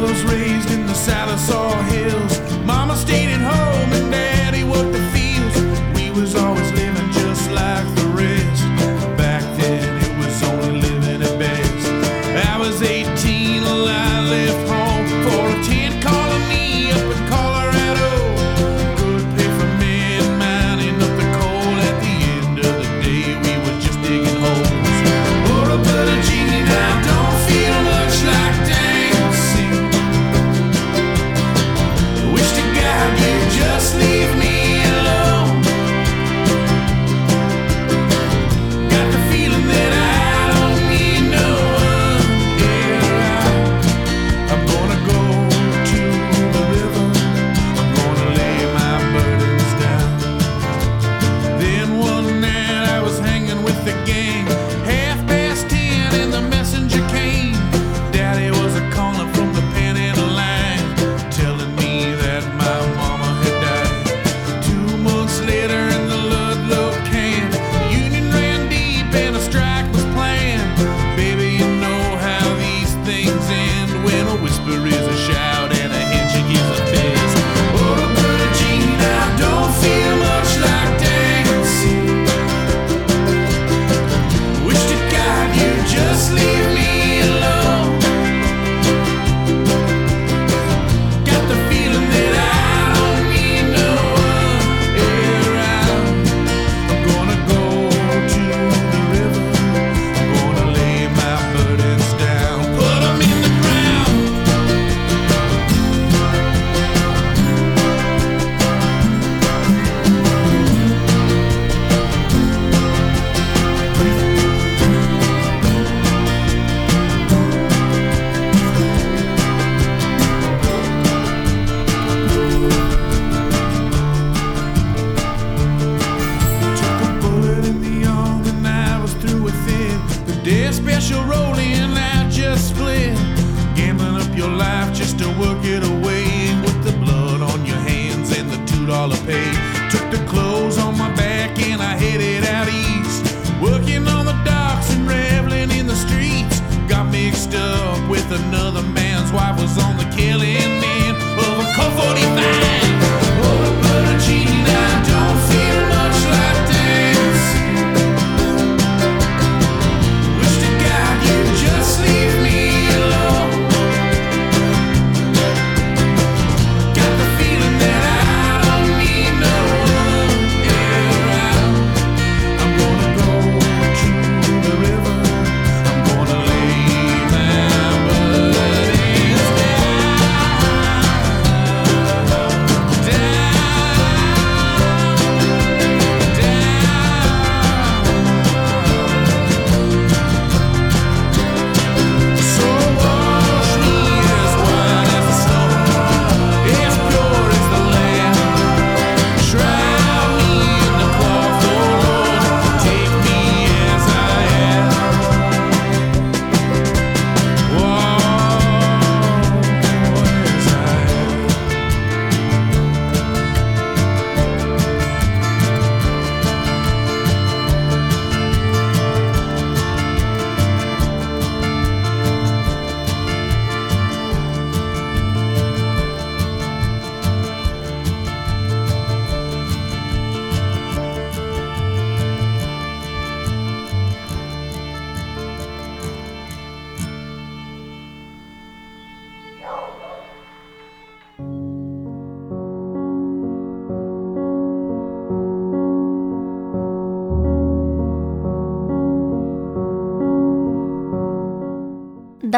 Was 0.00 0.24
raised 0.24 0.70
in 0.70 0.86
the 0.86 0.94
Sallisaw 0.94 1.72
Hills. 1.90 2.40
Mama 2.64 2.96
stayed 2.96 3.28
at 3.28 3.40
home 3.40 3.79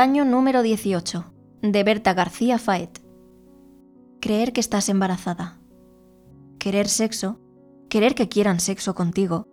Daño 0.04 0.24
número 0.24 0.62
18. 0.62 1.32
De 1.62 1.84
Berta 1.84 2.12
García 2.12 2.58
Faet. 2.58 2.98
Creer 4.20 4.52
que 4.52 4.58
estás 4.58 4.88
embarazada. 4.88 5.60
Querer 6.58 6.88
sexo. 6.88 7.38
Querer 7.88 8.16
que 8.16 8.28
quieran 8.28 8.58
sexo 8.58 8.96
contigo. 8.96 9.46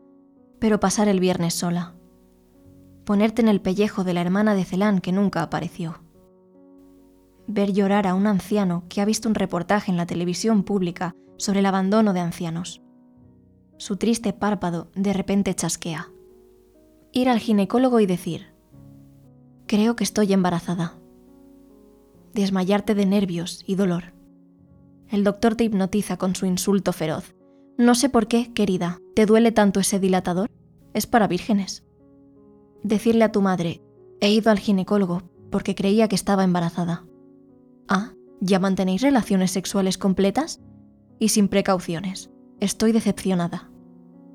Pero 0.57 0.79
pasar 0.79 1.07
el 1.07 1.19
viernes 1.19 1.53
sola. 1.53 1.93
Ponerte 3.05 3.43
en 3.43 3.47
el 3.47 3.61
pellejo 3.61 4.03
de 4.03 4.15
la 4.15 4.21
hermana 4.21 4.55
de 4.55 4.65
Celán 4.65 5.01
que 5.01 5.11
nunca 5.11 5.43
apareció. 5.43 6.01
Ver 7.45 7.71
llorar 7.71 8.07
a 8.07 8.15
un 8.15 8.25
anciano 8.25 8.85
que 8.89 9.01
ha 9.01 9.05
visto 9.05 9.29
un 9.29 9.35
reportaje 9.35 9.91
en 9.91 9.97
la 9.97 10.07
televisión 10.07 10.63
pública 10.63 11.13
sobre 11.37 11.59
el 11.59 11.67
abandono 11.67 12.11
de 12.11 12.21
ancianos. 12.21 12.81
Su 13.77 13.97
triste 13.97 14.33
párpado 14.33 14.89
de 14.95 15.13
repente 15.13 15.53
chasquea. 15.53 16.09
Ir 17.11 17.29
al 17.29 17.37
ginecólogo 17.37 17.99
y 17.99 18.07
decir, 18.07 18.57
creo 19.69 19.95
que 19.95 20.03
estoy 20.03 20.33
embarazada. 20.33 20.95
Desmayarte 22.33 22.95
de 22.95 23.05
nervios 23.05 23.63
y 23.67 23.75
dolor. 23.75 24.15
El 25.07 25.23
doctor 25.23 25.55
te 25.55 25.63
hipnotiza 25.63 26.17
con 26.17 26.35
su 26.35 26.47
insulto 26.47 26.91
feroz. 26.91 27.35
No 27.77 27.93
sé 27.93 28.09
por 28.09 28.27
qué, 28.27 28.51
querida, 28.51 28.99
¿te 29.13 29.27
duele 29.27 29.51
tanto 29.51 29.79
ese 29.79 29.99
dilatador? 29.99 30.49
Es 30.95 31.05
para 31.05 31.27
vírgenes. 31.27 31.85
Decirle 32.81 33.25
a 33.25 33.31
tu 33.31 33.43
madre, 33.43 33.83
he 34.21 34.31
ido 34.31 34.49
al 34.49 34.57
ginecólogo 34.57 35.21
porque 35.51 35.75
creía 35.75 36.07
que 36.07 36.15
estaba 36.15 36.43
embarazada. 36.43 37.05
Ah, 37.87 38.13
¿ya 38.41 38.57
mantenéis 38.57 39.03
relaciones 39.03 39.51
sexuales 39.51 39.99
completas? 39.99 40.61
Y 41.19 41.29
sin 41.29 41.47
precauciones. 41.47 42.31
Estoy 42.59 42.91
decepcionada. 42.91 43.69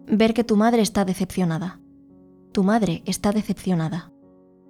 Ver 0.07 0.33
que 0.33 0.44
tu 0.44 0.57
madre 0.57 0.83
está 0.83 1.05
decepcionada. 1.05 1.81
Tu 2.53 2.62
madre 2.62 3.03
está 3.05 3.33
decepcionada. 3.33 4.13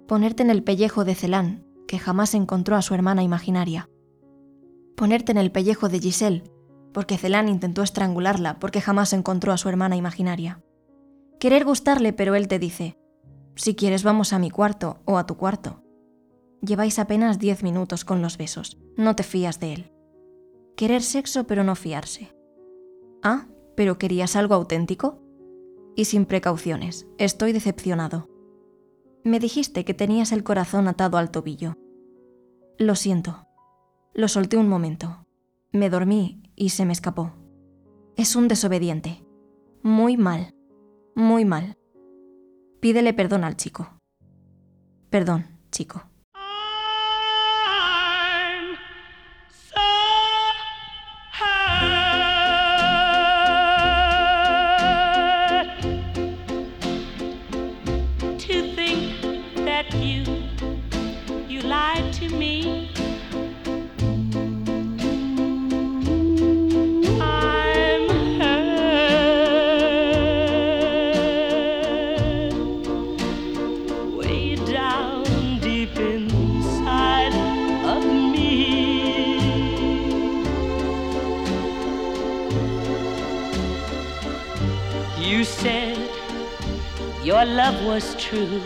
Ponerte 0.07 0.43
en 0.43 0.51
el 0.51 0.63
pellejo 0.63 1.03
de 1.03 1.15
Celán, 1.15 1.65
que 1.87 1.97
jamás 1.97 2.35
encontró 2.35 2.75
a 2.75 2.83
su 2.83 2.93
hermana 2.93 3.23
imaginaria. 3.23 3.89
Ponerte 4.95 5.31
en 5.31 5.39
el 5.39 5.51
pellejo 5.51 5.89
de 5.89 5.99
Giselle, 5.99 6.43
porque 6.93 7.17
Celán 7.17 7.49
intentó 7.49 7.81
estrangularla 7.81 8.59
porque 8.59 8.81
jamás 8.81 9.13
encontró 9.13 9.51
a 9.51 9.57
su 9.57 9.67
hermana 9.67 9.95
imaginaria. 9.95 10.61
Querer 11.39 11.65
gustarle, 11.65 12.13
pero 12.13 12.35
él 12.35 12.47
te 12.47 12.59
dice, 12.59 12.97
si 13.55 13.73
quieres 13.75 14.03
vamos 14.03 14.31
a 14.31 14.39
mi 14.39 14.51
cuarto 14.51 14.99
o 15.05 15.17
a 15.17 15.25
tu 15.25 15.37
cuarto. 15.37 15.81
Lleváis 16.61 16.99
apenas 16.99 17.39
diez 17.39 17.63
minutos 17.63 18.05
con 18.05 18.21
los 18.21 18.37
besos, 18.37 18.77
no 18.97 19.15
te 19.15 19.23
fías 19.23 19.59
de 19.59 19.73
él. 19.73 19.91
Querer 20.77 21.01
sexo 21.01 21.47
pero 21.47 21.63
no 21.63 21.75
fiarse. 21.75 22.35
Ah, 23.23 23.47
pero 23.75 23.97
querías 23.97 24.35
algo 24.35 24.53
auténtico? 24.53 25.19
Y 25.95 26.05
sin 26.05 26.25
precauciones, 26.25 27.07
estoy 27.17 27.53
decepcionado. 27.53 28.34
Me 29.25 29.39
dijiste 29.39 29.83
que 29.85 29.95
tenías 29.95 30.31
el 30.31 30.43
corazón 30.43 30.87
atado 30.87 31.17
al 31.17 31.31
tobillo. 31.31 31.79
Lo 32.77 32.93
siento. 32.93 33.47
Lo 34.13 34.27
solté 34.27 34.55
un 34.55 34.69
momento. 34.69 35.25
Me 35.71 35.89
dormí 35.89 36.43
y 36.55 36.69
se 36.69 36.85
me 36.85 36.93
escapó. 36.93 37.33
Es 38.15 38.35
un 38.35 38.47
desobediente. 38.47 39.25
Muy 39.81 40.15
mal. 40.15 40.53
Muy 41.15 41.43
mal. 41.43 41.75
Pídele 42.81 43.15
perdón 43.15 43.43
al 43.43 43.57
chico. 43.57 43.99
Perdón, 45.09 45.47
chico. 45.71 46.03
Your 87.45 87.55
love 87.55 87.85
was 87.85 88.15
true, 88.15 88.61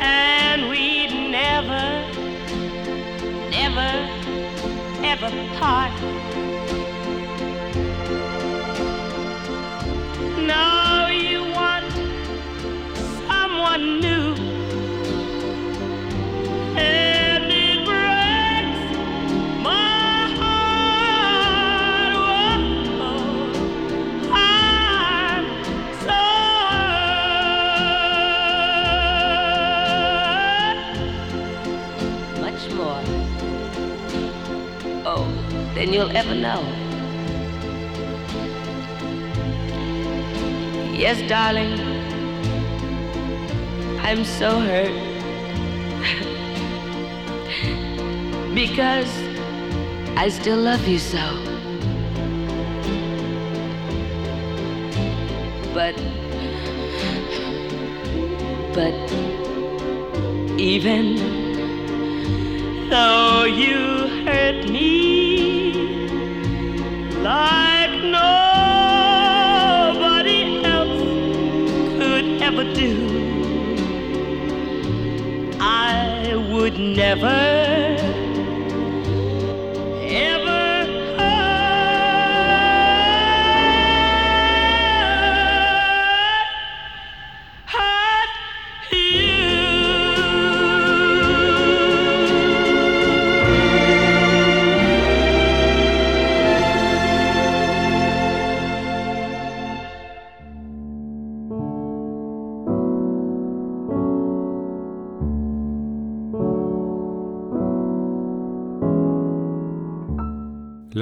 and 0.00 0.68
we'd 0.68 1.12
never, 1.30 1.84
never, 3.50 3.90
ever 5.04 5.30
part. 5.58 6.31
You'll 35.92 36.16
ever 36.16 36.34
know. 36.34 36.62
Yes, 40.94 41.20
darling. 41.28 41.78
I'm 44.00 44.24
so 44.24 44.60
hurt 44.60 44.94
because 48.54 49.12
I 50.16 50.28
still 50.30 50.58
love 50.58 50.86
you 50.88 50.98
so. 50.98 51.18
But, 55.74 55.96
but 58.74 58.94
even 60.58 61.16
though 62.88 63.44
you 63.44 64.08
hurt 64.24 64.68
me 64.70 65.21
could 72.54 72.66
ever 72.66 72.74
do. 72.74 72.92
I 75.60 76.34
would 76.52 76.78
never, 76.78 77.71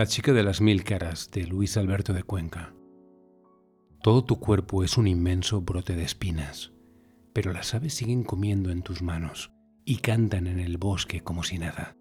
La 0.01 0.07
chica 0.07 0.33
de 0.33 0.43
las 0.43 0.63
mil 0.63 0.83
caras 0.83 1.31
de 1.31 1.45
Luis 1.47 1.77
Alberto 1.77 2.15
de 2.15 2.23
Cuenca. 2.23 2.73
Todo 4.03 4.25
tu 4.25 4.41
cuerpo 4.41 4.83
es 4.83 4.97
un 4.97 5.07
inmenso 5.07 5.61
brote 5.61 5.95
de 5.95 6.05
espinas, 6.05 6.73
pero 7.35 7.53
las 7.53 7.75
aves 7.75 7.93
siguen 7.93 8.25
comiendo 8.25 8.71
en 8.71 8.81
tus 8.81 9.03
manos 9.03 9.53
y 9.85 9.99
cantan 9.99 10.47
en 10.47 10.59
el 10.59 10.79
bosque 10.79 11.21
como 11.21 11.43
si 11.43 11.59
nada. 11.59 11.99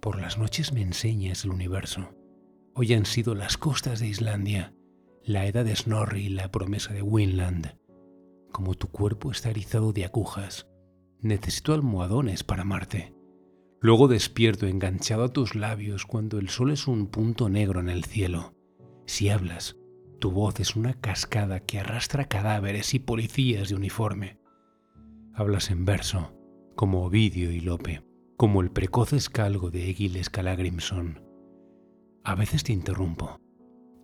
Por 0.00 0.20
las 0.20 0.36
noches 0.36 0.74
me 0.74 0.82
enseñas 0.82 1.44
el 1.44 1.52
universo. 1.52 2.10
Hoy 2.74 2.92
han 2.92 3.06
sido 3.06 3.34
las 3.34 3.56
costas 3.56 4.00
de 4.00 4.08
Islandia, 4.08 4.74
la 5.24 5.46
edad 5.46 5.64
de 5.64 5.74
Snorri 5.74 6.26
y 6.26 6.28
la 6.28 6.50
promesa 6.50 6.92
de 6.92 7.00
Winland. 7.00 7.74
Como 8.52 8.74
tu 8.74 8.88
cuerpo 8.88 9.30
está 9.30 9.48
erizado 9.48 9.94
de 9.94 10.04
agujas, 10.04 10.66
necesito 11.22 11.72
almohadones 11.72 12.44
para 12.44 12.64
amarte. 12.64 13.17
Luego 13.80 14.08
despierto 14.08 14.66
enganchado 14.66 15.24
a 15.24 15.32
tus 15.32 15.54
labios 15.54 16.04
cuando 16.04 16.38
el 16.38 16.48
sol 16.48 16.72
es 16.72 16.88
un 16.88 17.06
punto 17.06 17.48
negro 17.48 17.80
en 17.80 17.88
el 17.88 18.04
cielo. 18.04 18.54
Si 19.06 19.28
hablas, 19.28 19.76
tu 20.18 20.32
voz 20.32 20.58
es 20.58 20.74
una 20.74 20.94
cascada 20.94 21.60
que 21.60 21.78
arrastra 21.78 22.26
cadáveres 22.26 22.92
y 22.94 22.98
policías 22.98 23.68
de 23.68 23.76
uniforme. 23.76 24.40
Hablas 25.32 25.70
en 25.70 25.84
verso, 25.84 26.34
como 26.74 27.04
Ovidio 27.04 27.52
y 27.52 27.60
Lope, 27.60 28.02
como 28.36 28.60
el 28.60 28.70
precoz 28.72 29.12
escalgo 29.12 29.70
de 29.70 29.90
Egil 29.90 30.22
Scalagrimson. 30.22 31.22
A 32.24 32.34
veces 32.34 32.64
te 32.64 32.72
interrumpo. 32.72 33.40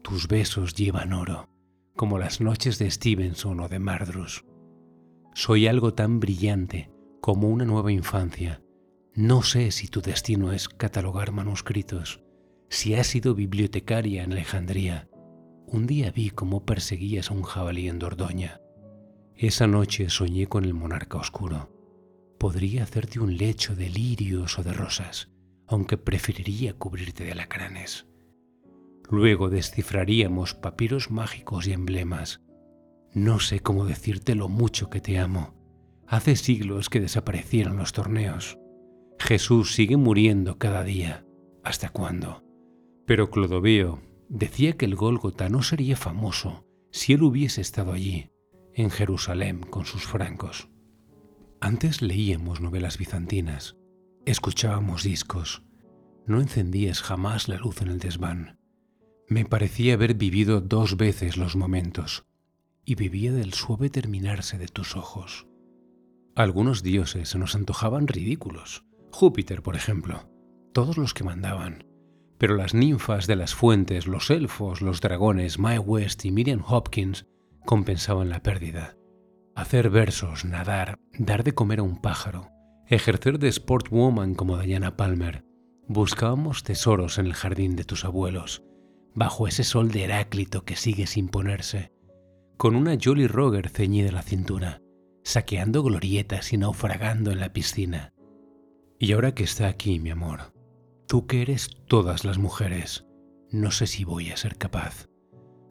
Tus 0.03 0.29
besos 0.29 0.75
llevan 0.75 1.13
oro, 1.13 1.49
como 1.97 2.19
las 2.19 2.41
noches 2.41 2.79
de 2.79 2.91
Stevenson 2.91 3.59
o 3.59 3.69
de 3.69 3.81
Mardrus. 3.81 4.45
Soy 5.35 5.67
algo 5.67 5.95
tan 5.95 6.21
brillante 6.21 6.91
como 7.21 7.49
una 7.49 7.65
nueva 7.65 7.91
infancia. 7.91 8.64
No 9.17 9.45
sé 9.45 9.71
si 9.71 9.87
tu 9.87 10.01
destino 10.01 10.51
es 10.51 10.69
catalogar 10.69 11.31
manuscritos, 11.31 12.21
si 12.69 12.97
has 12.97 13.07
sido 13.07 13.37
bibliotecaria 13.37 14.25
en 14.25 14.33
Alejandría. 14.33 15.09
Un 15.69 15.87
día 15.87 16.11
vi 16.11 16.31
cómo 16.31 16.65
perseguías 16.65 17.31
a 17.31 17.35
un 17.35 17.45
jabalí 17.45 17.89
en 17.89 18.01
Dordoña. 18.01 18.61
Esa 19.37 19.69
noche 19.69 20.11
soñé 20.11 20.49
con 20.49 20.65
el 20.65 20.75
monarca 20.75 21.17
oscuro. 21.17 21.71
Podría 22.41 22.83
hacerte 22.83 23.21
un 23.21 23.37
lecho 23.37 23.77
de 23.77 23.89
lirios 23.89 24.59
o 24.59 24.65
de 24.65 24.73
rosas, 24.73 25.31
aunque 25.69 25.97
preferiría 25.97 26.73
cubrirte 26.75 27.23
de 27.23 27.33
alacranes. 27.33 28.09
Luego 29.09 29.49
descifraríamos 29.49 30.55
papiros 30.55 31.13
mágicos 31.13 31.69
y 31.69 31.73
emblemas. 31.73 32.41
No 33.13 33.39
sé 33.39 33.61
cómo 33.61 33.85
decirte 33.85 34.35
lo 34.35 34.49
mucho 34.49 34.91
que 34.91 35.01
te 35.01 35.21
amo. 35.21 35.55
Hace 36.09 36.35
siglos 36.35 36.91
que 36.91 36.99
desaparecieron 36.99 37.77
los 37.77 37.93
torneos. 37.93 38.59
Jesús 39.27 39.73
sigue 39.75 39.97
muriendo 39.97 40.59
cada 40.59 40.85
día. 40.85 41.25
¿Hasta 41.63 41.89
cuándo? 41.89 42.45
Pero 43.07 43.31
Clodoveo 43.31 44.03
decía 44.29 44.75
que 44.75 44.85
el 44.85 44.97
Gólgota 44.97 45.49
no 45.49 45.63
sería 45.63 45.97
famoso 45.97 46.67
si 46.91 47.15
él 47.15 47.23
hubiese 47.23 47.63
estado 47.63 47.95
allí 47.95 48.31
en 48.75 48.91
Jerusalén 48.91 49.61
con 49.63 49.87
sus 49.87 50.05
francos. 50.05 50.69
Antes 51.59 52.03
leíamos 52.03 52.61
novelas 52.61 52.99
bizantinas, 52.99 53.79
escuchábamos 54.27 55.05
discos, 55.05 55.63
no 56.27 56.43
encendías 56.43 57.01
jamás 57.01 57.49
la 57.49 57.57
luz 57.57 57.81
en 57.81 57.89
el 57.89 58.01
desván. 58.01 58.59
Me 59.27 59.47
parecía 59.47 59.95
haber 59.95 60.13
vivido 60.17 60.61
dos 60.61 60.99
veces 60.99 61.39
los 61.39 61.57
momentos 61.57 62.27
y 62.85 62.95
vivía 62.95 63.33
del 63.33 63.55
suave 63.55 63.89
terminarse 63.89 64.59
de 64.59 64.69
tus 64.69 64.97
ojos. 64.97 65.47
Algunos 66.37 66.83
dioses 66.83 67.31
se 67.31 67.39
nos 67.39 67.55
antojaban 67.55 68.07
ridículos, 68.07 68.85
Júpiter, 69.15 69.63
por 69.63 69.77
ejemplo, 69.77 70.29
todos 70.73 70.99
los 70.99 71.15
que 71.15 71.23
mandaban, 71.23 71.85
pero 72.37 72.57
las 72.57 72.75
ninfas 72.75 73.29
de 73.29 73.37
las 73.37 73.55
fuentes, 73.55 74.09
los 74.09 74.29
elfos, 74.29 74.83
los 74.83 75.01
dragones, 75.01 75.61
Mae 75.61 75.79
West 75.79 76.25
y 76.25 76.33
Miriam 76.33 76.65
Hopkins 76.67 77.25
compensaban 77.65 78.29
la 78.29 78.43
pérdida. 78.43 78.97
Hacer 79.55 79.89
versos, 79.89 80.45
nadar, 80.45 80.99
dar 81.17 81.45
de 81.45 81.55
comer 81.55 81.79
a 81.79 81.85
un 81.85 82.03
pájaro, 82.03 82.51
ejercer 82.89 83.39
de 83.39 83.53
sportwoman 83.53 84.35
como 84.35 84.59
Diana 84.59 84.97
Palmer. 84.97 85.45
Buscábamos 85.87 86.65
tesoros 86.65 87.19
en 87.19 87.27
el 87.27 87.35
jardín 87.35 87.77
de 87.77 87.85
tus 87.85 88.05
abuelos, 88.05 88.65
bajo 89.15 89.47
ese 89.47 89.63
sol 89.63 89.93
de 89.93 90.05
Heráclito 90.05 90.65
que 90.65 90.75
sigue 90.75 91.07
sin 91.07 91.29
ponerse, 91.29 91.93
con 92.57 92.75
una 92.75 92.99
Jolly 93.01 93.29
Roger 93.29 93.69
ceñida 93.69 94.11
la 94.11 94.23
cintura, 94.23 94.83
saqueando 95.23 95.85
glorietas 95.85 96.53
y 96.53 96.59
naufragando 96.59 97.31
en 97.31 97.39
la 97.39 97.53
piscina. 97.53 98.14
Y 98.99 99.13
ahora 99.13 99.35
que 99.35 99.45
está 99.45 99.69
aquí, 99.69 99.99
mi 99.99 100.11
amor, 100.11 100.55
tú 101.07 101.27
que 101.27 101.43
eres 101.43 101.71
todas 101.87 102.25
las 102.25 102.39
mujeres, 102.39 103.07
no 103.51 103.71
sé 103.71 103.87
si 103.87 104.05
voy 104.05 104.31
a 104.31 104.37
ser 104.37 104.57
capaz 104.57 105.09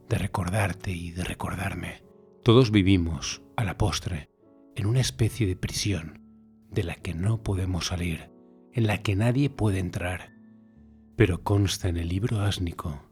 de 0.09 0.17
recordarte 0.17 0.91
y 0.91 1.11
de 1.11 1.23
recordarme. 1.23 2.03
Todos 2.43 2.71
vivimos, 2.71 3.41
a 3.55 3.63
la 3.63 3.77
postre, 3.77 4.29
en 4.75 4.85
una 4.85 4.99
especie 4.99 5.47
de 5.47 5.55
prisión 5.55 6.21
de 6.69 6.83
la 6.83 6.95
que 6.95 7.13
no 7.13 7.43
podemos 7.43 7.87
salir, 7.87 8.31
en 8.73 8.87
la 8.87 9.01
que 9.01 9.15
nadie 9.15 9.49
puede 9.49 9.79
entrar. 9.79 10.33
Pero 11.15 11.43
consta 11.43 11.87
en 11.87 11.97
el 11.97 12.09
libro 12.09 12.41
ásnico 12.41 13.09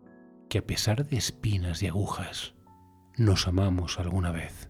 que 0.49 0.57
a 0.57 0.66
pesar 0.66 1.05
de 1.07 1.18
espinas 1.18 1.82
y 1.82 1.88
agujas, 1.88 2.55
nos 3.18 3.47
amamos 3.47 3.99
alguna 3.99 4.32
vez 4.32 4.70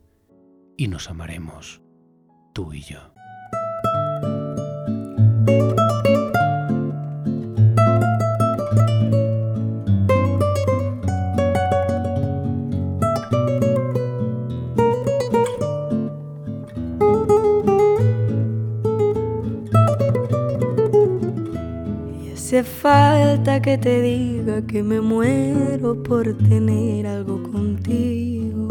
y 0.77 0.87
nos 0.87 1.09
amaremos, 1.09 1.81
tú 2.53 2.73
y 2.73 2.81
yo. 2.81 3.10
Falta 22.63 23.61
que 23.61 23.77
te 23.77 24.01
diga 24.01 24.61
que 24.63 24.83
me 24.83 25.01
muero 25.01 26.01
por 26.03 26.37
tener 26.37 27.07
algo 27.07 27.41
contigo. 27.43 28.67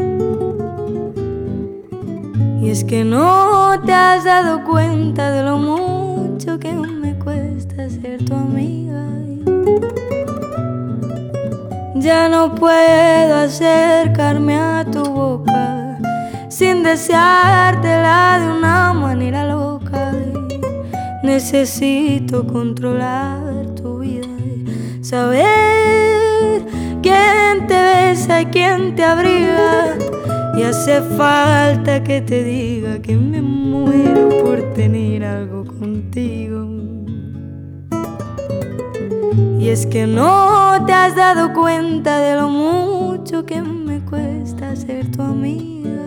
Y 2.60 2.70
es 2.70 2.84
que 2.84 3.04
no 3.04 3.80
te 3.84 3.92
has 3.92 4.24
dado 4.24 4.64
cuenta 4.64 5.30
de 5.30 5.42
lo 5.42 5.58
mucho 5.58 6.58
que 6.58 6.72
me 6.72 7.18
cuesta 7.18 7.88
ser 7.88 8.24
tu 8.24 8.34
amiga. 8.34 9.06
Ya 11.94 12.28
no 12.28 12.54
puedo 12.54 13.34
acercarme 13.34 14.58
a 14.58 14.84
tu 14.90 15.02
boca 15.04 15.98
sin 16.48 16.82
deseártela 16.82 18.38
de 18.40 18.58
una 18.58 18.92
manera 18.92 19.44
loca. 19.46 20.12
Necesito 21.22 22.46
controlar 22.46 23.39
saber 25.10 26.62
quién 27.02 27.66
te 27.66 27.74
besa 27.74 28.42
y 28.42 28.46
quién 28.46 28.94
te 28.94 29.02
abriga. 29.02 29.98
Y 30.56 30.62
hace 30.62 31.00
falta 31.02 32.04
que 32.04 32.20
te 32.20 32.44
diga 32.44 33.00
que 33.02 33.16
me 33.16 33.42
muero 33.42 34.28
por 34.44 34.62
tener 34.74 35.24
algo 35.24 35.64
contigo. 35.64 36.68
Y 39.58 39.68
es 39.68 39.84
que 39.86 40.06
no 40.06 40.84
te 40.86 40.92
has 40.92 41.16
dado 41.16 41.52
cuenta 41.54 42.20
de 42.20 42.36
lo 42.36 42.48
mucho 42.48 43.44
que 43.44 43.60
me 43.62 43.98
cuesta 44.00 44.76
ser 44.76 45.10
tu 45.10 45.22
amiga. 45.22 46.02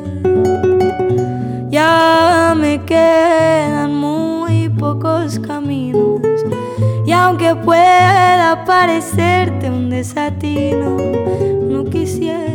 Ya 1.69 2.55
me 2.55 2.81
quedan 2.85 3.95
muy 3.95 4.69
pocos 4.69 5.39
caminos 5.39 6.32
y 7.13 7.15
aunque 7.15 7.53
pueda 7.55 8.65
parecerte 8.65 9.69
un 9.69 9.91
desatino, 9.91 10.97
no 11.69 11.85
quisiera 11.85 12.52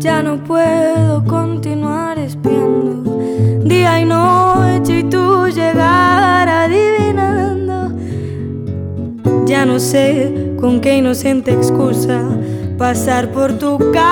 Ya 0.00 0.22
no 0.22 0.42
puedo 0.42 1.22
continuar 1.26 2.18
espiando 2.18 3.18
día 3.62 4.00
y 4.00 4.06
noche 4.06 5.00
y 5.00 5.02
tú 5.04 5.46
llegar 5.48 6.48
adivinando. 6.48 7.92
Ya 9.44 9.66
no 9.66 9.78
sé 9.78 10.54
con 10.58 10.80
qué 10.80 10.96
inocente 10.96 11.52
excusa 11.52 12.22
pasar 12.78 13.30
por 13.30 13.52
tu 13.58 13.78
casa 13.92 14.06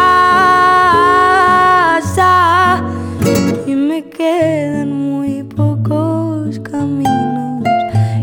y 3.66 3.74
me 3.74 4.10
quedan 4.10 4.92
muy 4.92 5.42
pocos 5.42 6.60
caminos. 6.60 7.64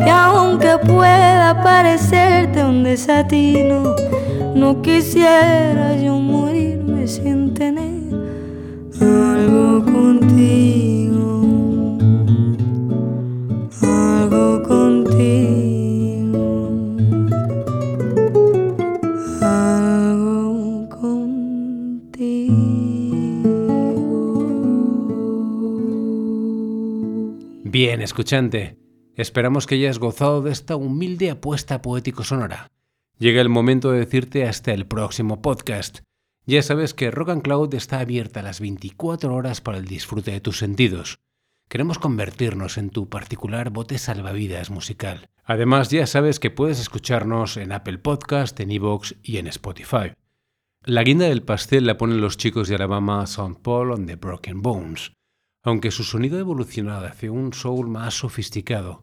Y 0.06 0.08
aunque 0.08 0.78
pueda 0.86 1.64
parecerte 1.64 2.64
un 2.64 2.84
desatino, 2.84 3.96
no 4.54 4.84
quisiera 4.84 5.96
yo 5.96 6.16
morirme 6.20 6.45
escuchante, 28.06 28.78
esperamos 29.16 29.68
que 29.68 29.76
hayas 29.76 30.00
gozado 30.00 30.42
de 30.42 30.52
esta 30.52 30.78
humilde 30.78 31.30
apuesta 31.30 31.82
poético-sonora. 31.82 32.72
Llega 33.18 33.42
el 33.42 33.50
momento 33.50 33.92
de 33.92 34.00
decirte 34.00 34.48
hasta 34.48 34.74
el 34.74 34.86
próximo 34.88 35.42
podcast. 35.42 36.00
Ya 36.46 36.62
sabes 36.62 36.94
que 36.94 37.12
Rock 37.12 37.30
and 37.30 37.42
Cloud 37.42 37.74
está 37.74 38.00
abierta 38.00 38.42
las 38.42 38.60
24 38.60 39.34
horas 39.34 39.62
para 39.62 39.78
el 39.78 39.86
disfrute 39.86 40.32
de 40.32 40.42
tus 40.42 40.60
sentidos. 40.60 41.20
Queremos 41.68 41.98
convertirnos 41.98 42.78
en 42.78 42.92
tu 42.92 43.10
particular 43.10 43.72
bote 43.72 43.98
salvavidas 43.98 44.70
musical. 44.70 45.30
Además, 45.44 45.90
ya 45.90 46.06
sabes 46.06 46.40
que 46.40 46.52
puedes 46.52 46.80
escucharnos 46.80 47.58
en 47.58 47.72
Apple 47.72 47.98
Podcast, 47.98 48.60
en 48.60 48.72
Evox 48.72 49.16
y 49.24 49.38
en 49.38 49.48
Spotify. 49.48 50.14
La 50.84 51.04
guinda 51.04 51.26
del 51.26 51.42
pastel 51.42 51.88
la 51.88 51.98
ponen 51.98 52.22
los 52.22 52.38
chicos 52.38 52.68
de 52.68 52.76
Alabama 52.76 53.24
St. 53.24 53.56
Paul 53.64 53.92
on 53.92 54.06
the 54.06 54.16
Broken 54.16 54.62
Bones. 54.62 55.14
Aunque 55.66 55.90
su 55.90 56.04
sonido 56.04 56.38
ha 56.38 56.42
evolucionado 56.42 57.08
hacia 57.08 57.32
un 57.32 57.52
soul 57.52 57.90
más 57.90 58.14
sofisticado, 58.14 59.02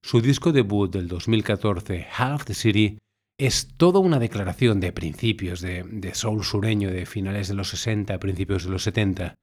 su 0.00 0.20
disco 0.20 0.52
debut 0.52 0.92
del 0.92 1.08
2014, 1.08 2.06
Half 2.16 2.44
the 2.44 2.54
City, 2.54 2.98
es 3.36 3.74
toda 3.76 3.98
una 3.98 4.20
declaración 4.20 4.78
de 4.78 4.92
principios 4.92 5.60
de, 5.60 6.12
soul 6.14 6.44
sureño 6.44 6.92
de 6.92 7.04
finales 7.04 7.48
de 7.48 7.54
los 7.54 7.68
60, 7.70 8.16
principios 8.20 8.62
de 8.62 8.70
los 8.70 8.84
70. 8.84 9.34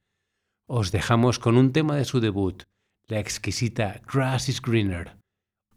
Os 0.66 0.92
dejamos 0.92 1.38
con 1.38 1.58
un 1.58 1.72
tema 1.72 1.94
de 1.94 2.06
su 2.06 2.20
debut, 2.20 2.62
la 3.06 3.20
exquisita 3.20 4.00
Grass 4.10 4.48
is 4.48 4.62
Greener. 4.62 5.18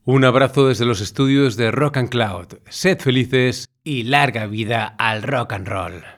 Un 0.05 0.23
abrazo 0.23 0.69
desde 0.69 0.85
los 0.85 1.01
estudios 1.01 1.57
de 1.57 1.71
Rock 1.71 1.97
and 1.97 2.09
Cloud. 2.09 2.59
Sed 2.69 2.99
felices 2.99 3.67
y 3.83 4.03
larga 4.03 4.47
vida 4.47 4.95
al 4.97 5.23
rock 5.23 5.51
and 5.51 5.67
roll. 5.67 6.14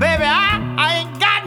Baby, 0.00 0.24
I, 0.24 0.56
I 0.78 0.94
ain't 1.00 1.20
got 1.20 1.39